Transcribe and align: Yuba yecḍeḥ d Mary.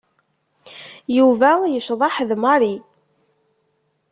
Yuba 1.17 1.51
yecḍeḥ 1.73 2.15
d 2.29 2.31
Mary. 2.43 2.75